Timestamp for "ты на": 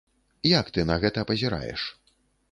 0.77-0.95